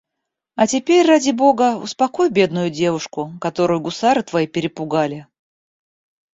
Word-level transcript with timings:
А 0.55 0.65
теперь, 0.65 1.05
ради 1.05 1.29
бога, 1.29 1.77
успокой 1.77 2.31
бедную 2.31 2.71
девушку, 2.71 3.33
которую 3.39 3.81
гусары 3.81 4.23
твои 4.23 4.47
перепугали. 4.47 5.27